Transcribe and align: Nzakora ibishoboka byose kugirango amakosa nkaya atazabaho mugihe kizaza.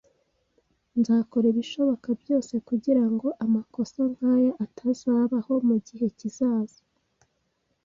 Nzakora 0.99 1.45
ibishoboka 1.53 2.07
byose 2.21 2.53
kugirango 2.67 3.27
amakosa 3.45 3.99
nkaya 4.15 4.51
atazabaho 4.65 5.53
mugihe 5.67 6.05
kizaza. 6.17 6.81